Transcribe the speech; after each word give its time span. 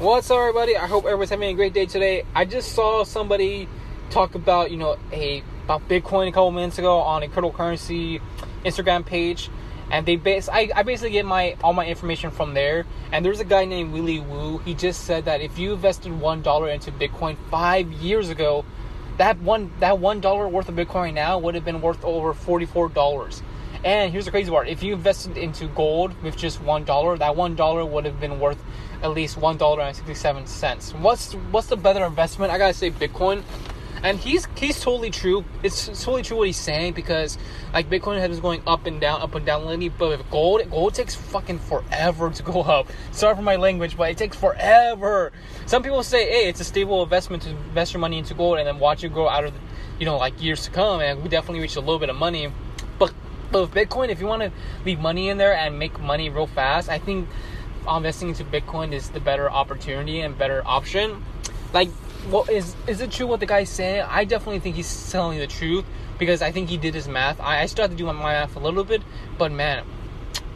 What's 0.00 0.30
up, 0.30 0.38
everybody? 0.38 0.78
I 0.78 0.86
hope 0.86 1.04
everyone's 1.04 1.28
having 1.28 1.50
a 1.50 1.52
great 1.52 1.74
day 1.74 1.84
today. 1.84 2.24
I 2.34 2.46
just 2.46 2.72
saw 2.72 3.04
somebody 3.04 3.68
talk 4.08 4.34
about, 4.34 4.70
you 4.70 4.78
know, 4.78 4.96
a 5.12 5.44
about 5.64 5.86
Bitcoin 5.90 6.26
a 6.26 6.32
couple 6.32 6.50
minutes 6.52 6.78
ago 6.78 7.00
on 7.00 7.22
a 7.22 7.28
cryptocurrency 7.28 8.22
Instagram 8.64 9.04
page, 9.04 9.50
and 9.90 10.06
they 10.06 10.16
base 10.16 10.48
I, 10.48 10.70
I 10.74 10.84
basically 10.84 11.10
get 11.10 11.26
my 11.26 11.54
all 11.62 11.74
my 11.74 11.84
information 11.84 12.30
from 12.30 12.54
there. 12.54 12.86
And 13.12 13.22
there's 13.22 13.40
a 13.40 13.44
guy 13.44 13.66
named 13.66 13.92
Willy 13.92 14.20
Woo. 14.20 14.56
He 14.56 14.72
just 14.72 15.04
said 15.04 15.26
that 15.26 15.42
if 15.42 15.58
you 15.58 15.74
invested 15.74 16.18
one 16.18 16.40
dollar 16.40 16.70
into 16.70 16.90
Bitcoin 16.92 17.36
five 17.50 17.92
years 17.92 18.30
ago, 18.30 18.64
that 19.18 19.38
one 19.40 19.70
that 19.80 19.98
one 19.98 20.22
dollar 20.22 20.48
worth 20.48 20.70
of 20.70 20.76
Bitcoin 20.76 21.12
now 21.12 21.38
would 21.38 21.54
have 21.54 21.66
been 21.66 21.82
worth 21.82 22.02
over 22.06 22.32
forty 22.32 22.64
four 22.64 22.88
dollars. 22.88 23.42
And 23.84 24.12
here's 24.12 24.24
the 24.24 24.30
crazy 24.30 24.50
part: 24.50 24.66
if 24.66 24.82
you 24.82 24.94
invested 24.94 25.36
into 25.36 25.66
gold 25.66 26.14
with 26.22 26.38
just 26.38 26.62
one 26.62 26.84
dollar, 26.84 27.18
that 27.18 27.36
one 27.36 27.54
dollar 27.54 27.84
would 27.84 28.06
have 28.06 28.18
been 28.18 28.40
worth 28.40 28.64
at 29.02 29.10
least 29.10 29.36
one 29.36 29.56
dollar 29.56 29.82
and 29.82 29.96
sixty 29.96 30.14
seven 30.14 30.46
cents. 30.46 30.92
What's 30.92 31.32
what's 31.50 31.68
the 31.68 31.76
better 31.76 32.04
investment? 32.04 32.52
I 32.52 32.58
gotta 32.58 32.74
say 32.74 32.90
Bitcoin. 32.90 33.42
And 34.02 34.18
he's 34.18 34.48
he's 34.56 34.80
totally 34.80 35.10
true. 35.10 35.44
It's 35.62 35.86
totally 35.86 36.22
true 36.22 36.38
what 36.38 36.46
he's 36.46 36.56
saying 36.56 36.94
because 36.94 37.36
like 37.74 37.90
Bitcoin 37.90 38.18
has 38.18 38.30
been 38.30 38.40
going 38.40 38.62
up 38.66 38.86
and 38.86 38.98
down, 38.98 39.20
up 39.20 39.34
and 39.34 39.44
down 39.44 39.66
lately. 39.66 39.90
But 39.90 40.08
with 40.08 40.30
gold, 40.30 40.62
gold 40.70 40.94
takes 40.94 41.14
fucking 41.14 41.58
forever 41.58 42.30
to 42.30 42.42
go 42.42 42.62
up. 42.62 42.88
Sorry 43.12 43.36
for 43.36 43.42
my 43.42 43.56
language, 43.56 43.98
but 43.98 44.10
it 44.10 44.16
takes 44.16 44.38
forever. 44.38 45.32
Some 45.66 45.82
people 45.82 46.02
say, 46.02 46.24
hey, 46.30 46.48
it's 46.48 46.60
a 46.60 46.64
stable 46.64 47.02
investment 47.02 47.42
to 47.42 47.50
invest 47.50 47.92
your 47.92 48.00
money 48.00 48.16
into 48.16 48.32
gold 48.32 48.58
and 48.58 48.66
then 48.66 48.78
watch 48.78 49.04
it 49.04 49.12
grow 49.12 49.28
out 49.28 49.44
of, 49.44 49.52
you 49.98 50.06
know, 50.06 50.16
like 50.16 50.42
years 50.42 50.64
to 50.64 50.70
come. 50.70 51.02
And 51.02 51.22
we 51.22 51.28
definitely 51.28 51.60
reach 51.60 51.76
a 51.76 51.80
little 51.80 51.98
bit 51.98 52.08
of 52.08 52.16
money. 52.16 52.50
But 52.98 53.12
but 53.52 53.62
with 53.62 53.72
Bitcoin, 53.72 54.08
if 54.08 54.18
you 54.18 54.26
want 54.26 54.42
to 54.42 54.52
leave 54.86 54.98
money 54.98 55.28
in 55.28 55.36
there 55.36 55.52
and 55.52 55.78
make 55.78 56.00
money 56.00 56.30
real 56.30 56.46
fast, 56.46 56.88
I 56.88 56.98
think 56.98 57.28
investing 57.88 58.28
into 58.28 58.44
Bitcoin 58.44 58.92
is 58.92 59.10
the 59.10 59.20
better 59.20 59.50
opportunity 59.50 60.20
and 60.20 60.36
better 60.36 60.62
option. 60.66 61.24
Like, 61.72 61.90
what 62.28 62.50
is 62.50 62.74
is 62.86 63.00
it 63.00 63.10
true 63.10 63.26
what 63.26 63.40
the 63.40 63.46
guy's 63.46 63.70
saying? 63.70 64.06
I 64.08 64.24
definitely 64.24 64.60
think 64.60 64.76
he's 64.76 65.10
telling 65.10 65.38
the 65.38 65.46
truth 65.46 65.84
because 66.18 66.42
I 66.42 66.52
think 66.52 66.68
he 66.68 66.76
did 66.76 66.94
his 66.94 67.08
math. 67.08 67.40
I, 67.40 67.62
I 67.62 67.66
still 67.66 67.84
have 67.84 67.90
to 67.90 67.96
do 67.96 68.04
my 68.04 68.12
math 68.12 68.56
a 68.56 68.58
little 68.58 68.84
bit, 68.84 69.02
but 69.38 69.50
man, 69.50 69.84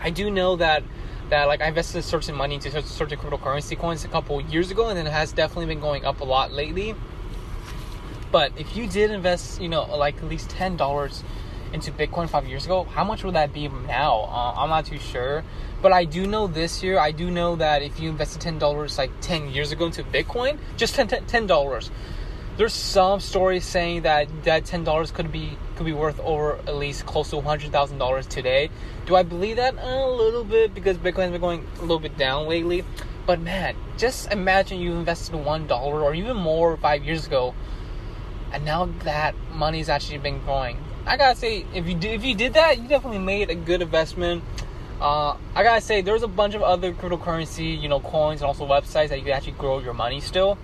I 0.00 0.10
do 0.10 0.30
know 0.30 0.56
that 0.56 0.82
that 1.30 1.44
like 1.46 1.60
I 1.60 1.66
invested 1.66 1.98
a 1.98 2.02
certain 2.02 2.34
money 2.34 2.56
into 2.56 2.70
certain 2.82 3.18
cryptocurrency 3.18 3.78
coins 3.78 4.04
a 4.04 4.08
couple 4.08 4.40
years 4.40 4.70
ago, 4.70 4.88
and 4.88 4.98
it 4.98 5.06
has 5.06 5.32
definitely 5.32 5.66
been 5.66 5.80
going 5.80 6.04
up 6.04 6.20
a 6.20 6.24
lot 6.24 6.52
lately. 6.52 6.94
But 8.30 8.52
if 8.56 8.76
you 8.76 8.86
did 8.86 9.10
invest, 9.10 9.60
you 9.60 9.68
know, 9.68 9.84
like 9.96 10.18
at 10.18 10.24
least 10.24 10.50
ten 10.50 10.76
dollars 10.76 11.24
into 11.76 11.92
Bitcoin 11.92 12.28
five 12.28 12.46
years 12.46 12.64
ago, 12.64 12.84
how 12.84 13.04
much 13.04 13.22
would 13.22 13.34
that 13.34 13.52
be 13.52 13.68
now? 13.68 14.28
Uh, 14.30 14.54
I'm 14.56 14.70
not 14.70 14.86
too 14.86 14.98
sure. 14.98 15.44
But 15.80 15.92
I 15.92 16.04
do 16.04 16.26
know 16.26 16.46
this 16.46 16.82
year, 16.82 16.98
I 16.98 17.12
do 17.12 17.30
know 17.30 17.54
that 17.56 17.82
if 17.82 18.00
you 18.00 18.08
invested 18.08 18.42
$10 18.42 18.98
like 18.98 19.10
10 19.20 19.50
years 19.50 19.70
ago 19.72 19.86
into 19.86 20.02
Bitcoin, 20.02 20.58
just 20.76 20.96
$10, 20.96 21.46
dollars 21.46 21.90
there's 22.56 22.72
some 22.72 23.20
stories 23.20 23.66
saying 23.66 24.02
that 24.02 24.26
that 24.44 24.64
$10 24.64 25.12
could 25.12 25.30
be 25.30 25.58
could 25.76 25.84
be 25.84 25.92
worth 25.92 26.18
over 26.20 26.56
at 26.66 26.74
least 26.76 27.04
close 27.04 27.28
to 27.28 27.36
$100,000 27.36 28.28
today. 28.28 28.70
Do 29.04 29.14
I 29.14 29.22
believe 29.22 29.56
that? 29.56 29.74
A 29.78 30.08
little 30.08 30.42
bit 30.42 30.72
because 30.72 30.96
Bitcoin's 30.96 31.32
been 31.32 31.42
going 31.42 31.66
a 31.76 31.80
little 31.82 31.98
bit 31.98 32.16
down 32.16 32.48
lately. 32.48 32.82
But 33.26 33.40
man, 33.40 33.76
just 33.98 34.32
imagine 34.32 34.80
you 34.80 34.94
invested 34.94 35.34
$1 35.34 35.70
or 35.70 36.14
even 36.14 36.36
more 36.38 36.78
5 36.78 37.04
years 37.04 37.26
ago 37.26 37.54
and 38.52 38.64
now 38.64 38.86
that 39.04 39.34
money's 39.52 39.88
actually 39.88 40.18
been 40.18 40.38
growing. 40.40 40.78
I 41.06 41.16
gotta 41.16 41.38
say, 41.38 41.64
if 41.72 41.86
you 41.86 41.94
did, 41.94 42.14
if 42.14 42.24
you 42.24 42.34
did 42.34 42.54
that, 42.54 42.78
you 42.78 42.88
definitely 42.88 43.20
made 43.20 43.48
a 43.48 43.54
good 43.54 43.80
investment. 43.80 44.42
Uh, 45.00 45.36
I 45.54 45.62
gotta 45.62 45.80
say, 45.80 46.00
there's 46.00 46.24
a 46.24 46.28
bunch 46.28 46.56
of 46.56 46.62
other 46.62 46.92
cryptocurrency, 46.92 47.80
you 47.80 47.88
know, 47.88 48.00
coins 48.00 48.40
and 48.40 48.48
also 48.48 48.66
websites 48.66 49.10
that 49.10 49.18
you 49.18 49.24
can 49.24 49.34
actually 49.34 49.52
grow 49.52 49.78
your 49.78 49.94
money 49.94 50.20
still. 50.20 50.58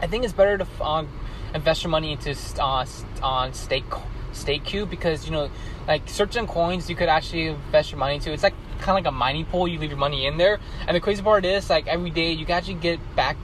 I 0.00 0.06
think 0.06 0.22
it's 0.22 0.32
better 0.32 0.56
to 0.56 0.66
uh, 0.80 1.04
invest 1.52 1.82
your 1.82 1.90
money 1.90 2.12
into 2.12 2.36
uh, 2.60 2.86
on 3.24 3.54
stake 3.54 3.90
StakeCube 4.32 4.88
because 4.88 5.26
you 5.26 5.32
know, 5.32 5.50
like 5.88 6.08
certain 6.08 6.46
coins 6.46 6.88
you 6.88 6.94
could 6.94 7.08
actually 7.08 7.48
invest 7.48 7.90
your 7.90 7.98
money 7.98 8.14
into. 8.14 8.32
It's 8.32 8.44
like 8.44 8.54
kind 8.78 8.90
of 8.90 9.04
like 9.04 9.06
a 9.06 9.10
mining 9.10 9.46
pool. 9.46 9.66
You 9.66 9.80
leave 9.80 9.90
your 9.90 9.98
money 9.98 10.26
in 10.26 10.36
there, 10.36 10.60
and 10.86 10.94
the 10.94 11.00
crazy 11.00 11.22
part 11.22 11.44
is 11.44 11.68
like 11.68 11.88
every 11.88 12.10
day 12.10 12.30
you 12.30 12.46
can 12.46 12.56
actually 12.56 12.74
get 12.74 13.00
back 13.16 13.36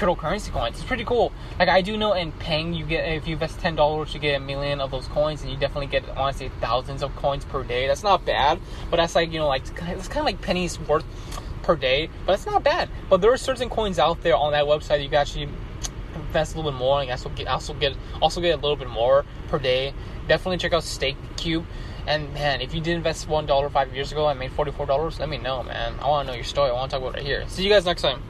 cryptocurrency 0.00 0.50
coins. 0.50 0.76
It's 0.76 0.84
pretty 0.84 1.04
cool. 1.04 1.32
Like 1.58 1.68
I 1.68 1.82
do 1.82 1.96
know 1.96 2.14
in 2.14 2.32
Peng, 2.32 2.72
you 2.72 2.86
get 2.86 3.06
if 3.06 3.26
you 3.28 3.34
invest 3.34 3.60
ten 3.60 3.76
dollars, 3.76 4.14
you 4.14 4.20
get 4.20 4.36
a 4.36 4.40
million 4.40 4.80
of 4.80 4.90
those 4.90 5.06
coins, 5.08 5.42
and 5.42 5.50
you 5.50 5.58
definitely 5.58 5.88
get 5.88 6.08
honestly 6.16 6.50
thousands 6.60 7.02
of 7.02 7.14
coins 7.16 7.44
per 7.44 7.62
day. 7.62 7.86
That's 7.86 8.02
not 8.02 8.24
bad, 8.24 8.58
but 8.90 8.96
that's 8.96 9.14
like 9.14 9.30
you 9.30 9.38
know 9.38 9.48
like 9.48 9.62
it's 9.62 10.08
kind 10.08 10.20
of 10.20 10.24
like 10.24 10.40
pennies 10.40 10.80
worth 10.80 11.04
per 11.62 11.76
day, 11.76 12.08
but 12.24 12.32
it's 12.32 12.46
not 12.46 12.64
bad. 12.64 12.88
But 13.10 13.20
there 13.20 13.32
are 13.32 13.36
certain 13.36 13.68
coins 13.68 13.98
out 13.98 14.22
there 14.22 14.36
on 14.36 14.52
that 14.52 14.64
website 14.64 15.02
you 15.02 15.08
can 15.08 15.18
actually 15.18 15.48
invest 16.14 16.54
a 16.54 16.56
little 16.56 16.72
bit 16.72 16.78
more 16.78 17.00
and 17.00 17.10
also 17.10 17.28
get 17.30 17.46
also 17.46 17.74
get 17.74 17.94
also 18.22 18.40
get 18.40 18.58
a 18.58 18.60
little 18.60 18.76
bit 18.76 18.88
more 18.88 19.24
per 19.48 19.58
day. 19.58 19.92
Definitely 20.28 20.58
check 20.58 20.72
out 20.72 20.84
Stake 20.84 21.16
Cube. 21.36 21.66
And 22.06 22.32
man, 22.32 22.62
if 22.62 22.74
you 22.74 22.80
did 22.80 22.96
invest 22.96 23.28
one 23.28 23.44
dollar 23.44 23.68
five 23.68 23.94
years 23.94 24.10
ago 24.10 24.28
and 24.28 24.38
made 24.38 24.52
forty 24.52 24.72
four 24.72 24.86
dollars, 24.86 25.20
let 25.20 25.28
me 25.28 25.36
know, 25.36 25.62
man. 25.62 25.94
I 26.00 26.08
want 26.08 26.26
to 26.26 26.32
know 26.32 26.36
your 26.36 26.44
story. 26.44 26.70
I 26.70 26.72
want 26.72 26.90
to 26.90 26.96
talk 26.96 27.06
about 27.06 27.20
it 27.20 27.26
here. 27.26 27.44
See 27.48 27.62
you 27.62 27.68
guys 27.68 27.84
next 27.84 28.00
time. 28.00 28.22